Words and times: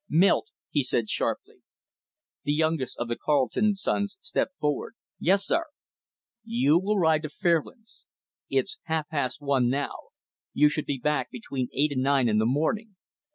"Milt," 0.09 0.47
he 0.71 0.81
said 0.81 1.11
sharply. 1.11 1.57
The 2.43 2.53
youngest 2.53 2.97
of 2.97 3.07
the 3.07 3.15
Carleton 3.15 3.75
sons 3.75 4.17
stepped 4.19 4.57
forward. 4.57 4.95
"Yes, 5.19 5.45
sir." 5.45 5.65
"You 6.43 6.79
will 6.79 6.97
ride 6.97 7.21
to 7.21 7.29
Fairlands. 7.29 8.05
It's 8.49 8.79
half 8.85 9.09
past 9.09 9.41
one, 9.43 9.69
now. 9.69 9.93
You 10.53 10.69
should 10.69 10.87
be 10.87 10.97
back 10.97 11.29
between 11.29 11.69
eight 11.71 11.91
and 11.91 12.01
nine 12.01 12.27
in 12.27 12.39
the 12.39 12.47
morning. 12.47 12.95